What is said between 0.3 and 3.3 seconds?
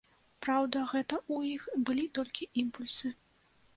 Праўда, гэта ў іх былі толькі імпульсы.